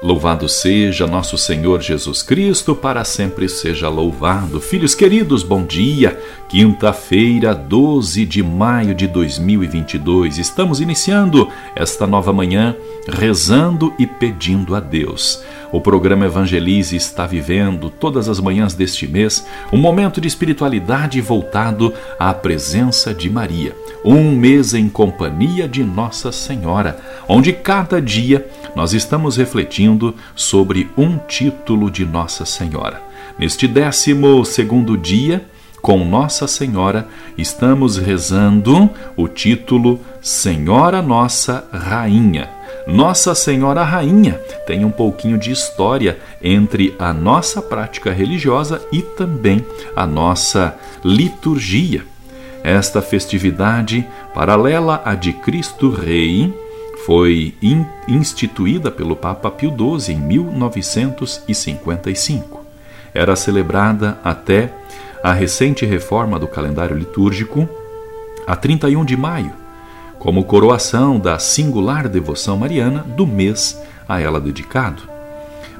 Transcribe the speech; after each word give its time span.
Louvado 0.00 0.48
seja 0.48 1.08
nosso 1.08 1.36
Senhor 1.36 1.82
Jesus 1.82 2.22
Cristo, 2.22 2.72
para 2.72 3.02
sempre 3.02 3.48
seja 3.48 3.88
louvado. 3.88 4.60
Filhos 4.60 4.94
queridos, 4.94 5.42
bom 5.42 5.64
dia. 5.64 6.16
Quinta-feira, 6.48 7.52
12 7.52 8.24
de 8.24 8.40
maio 8.40 8.94
de 8.94 9.08
2022. 9.08 10.38
Estamos 10.38 10.80
iniciando 10.80 11.48
esta 11.74 12.06
nova 12.06 12.32
manhã 12.32 12.76
rezando 13.08 13.92
e 13.98 14.06
pedindo 14.06 14.76
a 14.76 14.80
Deus. 14.80 15.42
O 15.72 15.80
programa 15.80 16.26
Evangelize 16.26 16.94
está 16.94 17.26
vivendo 17.26 17.90
todas 17.90 18.28
as 18.28 18.40
manhãs 18.40 18.74
deste 18.74 19.06
mês 19.06 19.46
um 19.72 19.76
momento 19.76 20.20
de 20.20 20.28
espiritualidade 20.28 21.20
voltado 21.20 21.92
à 22.18 22.32
presença 22.32 23.12
de 23.12 23.28
Maria. 23.28 23.74
Um 24.04 24.30
mês 24.30 24.74
em 24.74 24.88
companhia 24.88 25.68
de 25.68 25.82
Nossa 25.82 26.30
Senhora, 26.30 26.98
onde 27.28 27.52
cada 27.52 28.00
dia 28.00 28.46
nós 28.74 28.94
estamos 28.94 29.36
refletindo 29.36 29.87
sobre 30.34 30.90
um 30.96 31.16
título 31.18 31.90
de 31.90 32.04
Nossa 32.04 32.44
Senhora. 32.44 33.00
Neste 33.38 33.68
décimo 33.68 34.44
segundo 34.44 34.96
dia, 34.96 35.46
com 35.80 36.04
Nossa 36.04 36.48
Senhora, 36.48 37.06
estamos 37.36 37.96
rezando 37.96 38.90
o 39.16 39.28
título 39.28 40.00
Senhora 40.20 41.00
Nossa 41.00 41.66
Rainha. 41.72 42.50
Nossa 42.86 43.34
Senhora 43.34 43.84
Rainha 43.84 44.40
tem 44.66 44.84
um 44.84 44.90
pouquinho 44.90 45.38
de 45.38 45.52
história 45.52 46.18
entre 46.42 46.94
a 46.98 47.12
nossa 47.12 47.62
prática 47.62 48.12
religiosa 48.12 48.82
e 48.90 49.02
também 49.02 49.64
a 49.94 50.06
nossa 50.06 50.74
liturgia. 51.04 52.04
Esta 52.64 53.00
festividade, 53.00 54.06
paralela 54.34 55.00
à 55.04 55.14
de 55.14 55.32
Cristo 55.32 55.90
Rei, 55.90 56.52
foi 57.08 57.54
in, 57.62 57.86
instituída 58.06 58.90
pelo 58.90 59.16
Papa 59.16 59.50
Pio 59.50 59.70
XII 59.70 60.14
em 60.14 60.20
1955. 60.20 62.66
Era 63.14 63.34
celebrada 63.34 64.18
até 64.22 64.70
a 65.24 65.32
recente 65.32 65.86
reforma 65.86 66.38
do 66.38 66.46
calendário 66.46 66.94
litúrgico, 66.94 67.66
a 68.46 68.54
31 68.54 69.06
de 69.06 69.16
maio, 69.16 69.52
como 70.18 70.44
coroação 70.44 71.18
da 71.18 71.38
singular 71.38 72.10
devoção 72.10 72.58
mariana 72.58 73.02
do 73.16 73.26
mês 73.26 73.80
a 74.06 74.20
ela 74.20 74.38
dedicado. 74.38 75.04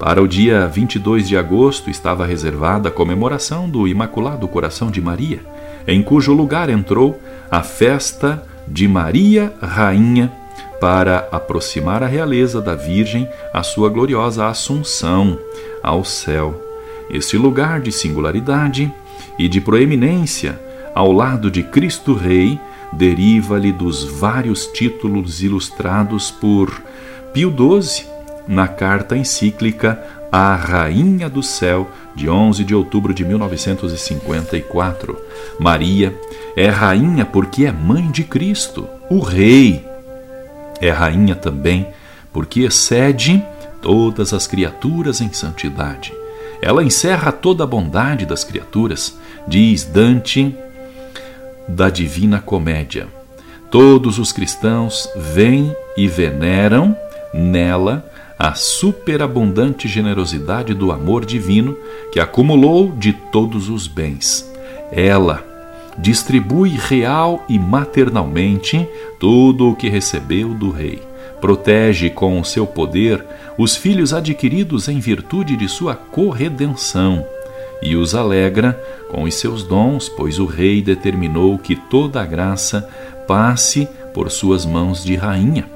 Para 0.00 0.20
o 0.20 0.26
dia 0.26 0.66
22 0.66 1.28
de 1.28 1.36
agosto 1.36 1.88
estava 1.88 2.26
reservada 2.26 2.88
a 2.88 2.92
comemoração 2.92 3.70
do 3.70 3.86
Imaculado 3.86 4.48
Coração 4.48 4.90
de 4.90 5.00
Maria, 5.00 5.38
em 5.86 6.02
cujo 6.02 6.32
lugar 6.32 6.68
entrou 6.68 7.16
a 7.48 7.62
festa 7.62 8.44
de 8.66 8.88
Maria 8.88 9.52
Rainha 9.62 10.41
para 10.80 11.28
aproximar 11.30 12.02
a 12.02 12.06
realeza 12.06 12.60
da 12.60 12.74
Virgem 12.74 13.28
à 13.52 13.62
sua 13.62 13.88
gloriosa 13.88 14.48
assunção 14.48 15.38
ao 15.82 16.04
céu. 16.04 16.60
Este 17.08 17.36
lugar 17.36 17.80
de 17.80 17.92
singularidade 17.92 18.92
e 19.38 19.48
de 19.48 19.60
proeminência, 19.60 20.58
ao 20.94 21.12
lado 21.12 21.50
de 21.50 21.62
Cristo 21.62 22.14
Rei, 22.14 22.58
deriva-lhe 22.92 23.72
dos 23.72 24.04
vários 24.04 24.66
títulos 24.66 25.42
ilustrados 25.42 26.30
por 26.30 26.82
Pio 27.32 27.50
XII 27.50 28.06
na 28.46 28.66
carta 28.66 29.16
encíclica 29.16 30.02
à 30.32 30.54
Rainha 30.54 31.28
do 31.28 31.42
Céu, 31.42 31.88
de 32.14 32.28
11 32.28 32.64
de 32.64 32.74
outubro 32.74 33.14
de 33.14 33.24
1954. 33.24 35.16
Maria 35.60 36.12
é 36.56 36.68
rainha 36.68 37.24
porque 37.24 37.66
é 37.66 37.72
mãe 37.72 38.10
de 38.10 38.24
Cristo, 38.24 38.88
o 39.08 39.20
Rei 39.20 39.91
é 40.82 40.90
rainha 40.90 41.36
também, 41.36 41.86
porque 42.32 42.62
excede 42.62 43.42
todas 43.80 44.32
as 44.34 44.46
criaturas 44.46 45.20
em 45.20 45.32
santidade. 45.32 46.12
Ela 46.60 46.84
encerra 46.84 47.32
toda 47.32 47.64
a 47.64 47.66
bondade 47.66 48.26
das 48.26 48.44
criaturas, 48.44 49.16
diz 49.46 49.84
Dante 49.84 50.54
da 51.68 51.88
Divina 51.88 52.40
Comédia. 52.40 53.06
Todos 53.70 54.18
os 54.18 54.32
cristãos 54.32 55.08
veem 55.16 55.74
e 55.96 56.06
veneram 56.06 56.96
nela 57.32 58.04
a 58.38 58.54
superabundante 58.54 59.86
generosidade 59.86 60.74
do 60.74 60.90
amor 60.90 61.24
divino 61.24 61.76
que 62.12 62.18
acumulou 62.18 62.90
de 62.90 63.12
todos 63.12 63.68
os 63.68 63.86
bens. 63.86 64.50
Ela 64.90 65.51
distribui 65.98 66.70
real 66.70 67.44
e 67.48 67.58
maternalmente 67.58 68.88
tudo 69.18 69.70
o 69.70 69.76
que 69.76 69.88
recebeu 69.88 70.54
do 70.54 70.70
rei. 70.70 71.02
Protege 71.40 72.08
com 72.08 72.40
o 72.40 72.44
seu 72.44 72.66
poder 72.66 73.24
os 73.58 73.76
filhos 73.76 74.14
adquiridos 74.14 74.88
em 74.88 74.98
virtude 74.98 75.56
de 75.56 75.68
sua 75.68 75.94
corredenção 75.94 77.24
e 77.82 77.96
os 77.96 78.14
alegra 78.14 78.80
com 79.10 79.24
os 79.24 79.34
seus 79.34 79.64
dons, 79.64 80.08
pois 80.08 80.38
o 80.38 80.46
rei 80.46 80.80
determinou 80.80 81.58
que 81.58 81.74
toda 81.74 82.22
a 82.22 82.24
graça 82.24 82.88
passe 83.26 83.88
por 84.14 84.30
suas 84.30 84.64
mãos 84.64 85.04
de 85.04 85.16
rainha. 85.16 85.68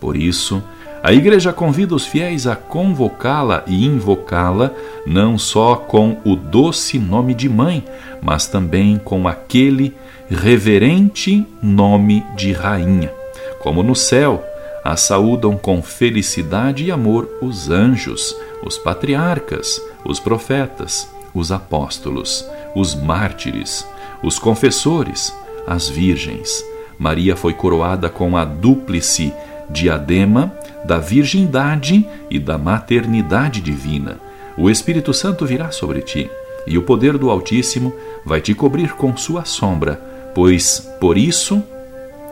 Por 0.00 0.16
isso, 0.16 0.62
a 1.02 1.12
Igreja 1.12 1.52
convida 1.52 1.94
os 1.96 2.06
fiéis 2.06 2.46
a 2.46 2.54
convocá-la 2.54 3.64
e 3.66 3.84
invocá-la 3.84 4.70
não 5.04 5.36
só 5.36 5.74
com 5.74 6.18
o 6.24 6.36
doce 6.36 6.98
nome 6.98 7.34
de 7.34 7.48
mãe, 7.48 7.84
mas 8.22 8.46
também 8.46 9.00
com 9.02 9.26
aquele 9.26 9.94
reverente 10.30 11.44
nome 11.60 12.24
de 12.36 12.52
rainha. 12.52 13.12
Como 13.58 13.82
no 13.82 13.96
céu, 13.96 14.44
a 14.84 14.96
saúdam 14.96 15.56
com 15.56 15.82
felicidade 15.82 16.84
e 16.84 16.92
amor 16.92 17.28
os 17.42 17.68
anjos, 17.68 18.36
os 18.64 18.78
patriarcas, 18.78 19.82
os 20.04 20.20
profetas, 20.20 21.08
os 21.34 21.50
apóstolos, 21.50 22.46
os 22.76 22.94
mártires, 22.94 23.86
os 24.22 24.38
confessores, 24.38 25.34
as 25.66 25.88
virgens. 25.88 26.64
Maria 26.98 27.34
foi 27.34 27.54
coroada 27.54 28.08
com 28.08 28.36
a 28.36 28.44
dúplice 28.44 29.32
diadema 29.72 30.52
da 30.84 30.98
virgindade 30.98 32.06
e 32.30 32.38
da 32.38 32.58
maternidade 32.58 33.60
divina. 33.60 34.18
O 34.56 34.68
Espírito 34.68 35.14
Santo 35.14 35.46
virá 35.46 35.70
sobre 35.70 36.00
ti, 36.02 36.30
e 36.66 36.76
o 36.76 36.82
poder 36.82 37.16
do 37.16 37.30
Altíssimo 37.30 37.92
vai 38.24 38.40
te 38.40 38.54
cobrir 38.54 38.92
com 38.92 39.16
sua 39.16 39.44
sombra, 39.44 40.00
pois, 40.34 40.88
por 41.00 41.16
isso, 41.16 41.62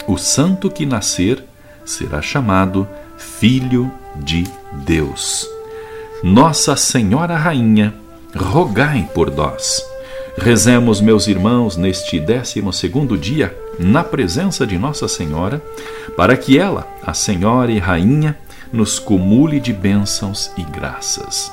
o 0.06 0.16
santo 0.16 0.70
que 0.70 0.84
nascer 0.84 1.42
será 1.84 2.20
chamado 2.20 2.86
Filho 3.16 3.90
de 4.16 4.44
Deus. 4.84 5.48
Nossa 6.22 6.76
Senhora 6.76 7.36
Rainha, 7.36 7.94
rogai 8.36 9.08
por 9.14 9.30
nós. 9.30 9.82
Rezemos, 10.36 11.00
meus 11.00 11.26
irmãos, 11.26 11.76
neste 11.76 12.20
décimo 12.20 12.72
segundo 12.72 13.16
dia, 13.16 13.56
na 13.80 14.04
presença 14.04 14.66
de 14.66 14.76
Nossa 14.76 15.08
Senhora, 15.08 15.62
para 16.14 16.36
que 16.36 16.58
ela, 16.58 16.86
a 17.02 17.14
Senhora 17.14 17.72
e 17.72 17.78
Rainha, 17.78 18.36
nos 18.70 18.98
cumule 18.98 19.58
de 19.58 19.72
bênçãos 19.72 20.50
e 20.58 20.62
graças. 20.62 21.50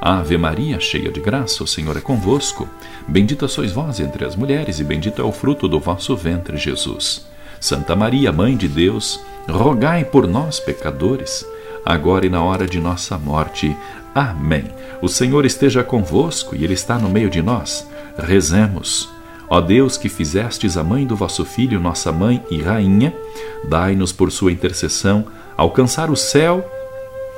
Ave 0.00 0.36
Maria, 0.36 0.80
cheia 0.80 1.10
de 1.10 1.20
graça, 1.20 1.62
o 1.62 1.68
Senhor 1.68 1.96
é 1.96 2.00
convosco. 2.00 2.68
Bendita 3.06 3.46
sois 3.46 3.70
vós 3.70 4.00
entre 4.00 4.24
as 4.24 4.34
mulheres, 4.34 4.80
e 4.80 4.84
bendito 4.84 5.22
é 5.22 5.24
o 5.24 5.32
fruto 5.32 5.68
do 5.68 5.78
vosso 5.78 6.16
ventre, 6.16 6.56
Jesus. 6.56 7.26
Santa 7.60 7.94
Maria, 7.94 8.32
Mãe 8.32 8.56
de 8.56 8.66
Deus, 8.66 9.20
rogai 9.48 10.04
por 10.04 10.26
nós, 10.26 10.58
pecadores, 10.58 11.46
agora 11.84 12.26
e 12.26 12.28
na 12.28 12.42
hora 12.42 12.66
de 12.66 12.80
nossa 12.80 13.16
morte. 13.16 13.76
Amém. 14.12 14.64
O 15.00 15.08
Senhor 15.08 15.46
esteja 15.46 15.84
convosco 15.84 16.56
e 16.56 16.64
Ele 16.64 16.74
está 16.74 16.98
no 16.98 17.08
meio 17.08 17.30
de 17.30 17.40
nós. 17.40 17.86
Rezemos. 18.18 19.17
Ó 19.50 19.60
Deus, 19.60 19.96
que 19.96 20.08
fizestes 20.08 20.76
a 20.76 20.84
mãe 20.84 21.06
do 21.06 21.16
vosso 21.16 21.44
Filho, 21.44 21.80
nossa 21.80 22.12
mãe 22.12 22.42
e 22.50 22.60
rainha, 22.60 23.14
dai-nos 23.64 24.12
por 24.12 24.30
sua 24.30 24.52
intercessão 24.52 25.26
alcançar 25.56 26.10
o 26.10 26.16
céu 26.16 26.64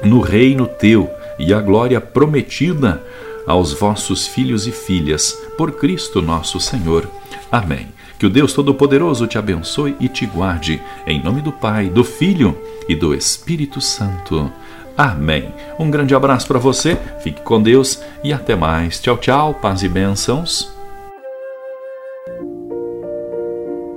no 0.02 0.20
reino 0.20 0.66
teu 0.66 1.10
e 1.38 1.54
a 1.54 1.60
glória 1.60 2.00
prometida 2.00 3.02
aos 3.46 3.72
vossos 3.72 4.26
filhos 4.26 4.66
e 4.66 4.72
filhas, 4.72 5.32
por 5.56 5.72
Cristo 5.72 6.20
nosso 6.20 6.60
Senhor. 6.60 7.08
Amém. 7.50 7.88
Que 8.18 8.26
o 8.26 8.30
Deus 8.30 8.52
Todo-Poderoso 8.52 9.26
te 9.26 9.38
abençoe 9.38 9.96
e 9.98 10.06
te 10.06 10.26
guarde, 10.26 10.80
em 11.06 11.22
nome 11.22 11.40
do 11.40 11.50
Pai, 11.50 11.88
do 11.88 12.04
Filho 12.04 12.56
e 12.86 12.94
do 12.94 13.14
Espírito 13.14 13.80
Santo. 13.80 14.52
Amém. 14.96 15.54
Um 15.78 15.90
grande 15.90 16.14
abraço 16.14 16.46
para 16.46 16.58
você, 16.58 16.98
fique 17.22 17.40
com 17.40 17.62
Deus 17.62 18.02
e 18.22 18.32
até 18.32 18.54
mais. 18.54 19.00
Tchau, 19.00 19.16
tchau, 19.16 19.54
paz 19.54 19.82
e 19.82 19.88
bênçãos. 19.88 20.79